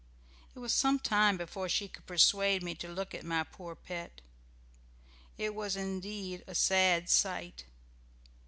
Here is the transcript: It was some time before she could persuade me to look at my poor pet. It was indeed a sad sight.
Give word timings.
It 0.55 0.57
was 0.57 0.73
some 0.73 0.97
time 0.97 1.37
before 1.37 1.69
she 1.69 1.87
could 1.87 2.07
persuade 2.07 2.63
me 2.63 2.73
to 2.73 2.87
look 2.91 3.13
at 3.13 3.23
my 3.23 3.43
poor 3.43 3.75
pet. 3.75 4.21
It 5.37 5.53
was 5.53 5.75
indeed 5.75 6.43
a 6.47 6.55
sad 6.55 7.07
sight. 7.07 7.65